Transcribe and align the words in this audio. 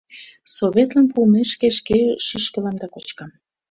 Советлан 0.57 1.07
пуымешке 1.13 1.67
шке 1.77 1.99
шӱшкылам 2.25 2.75
да 2.81 2.87
кочкам. 2.93 3.31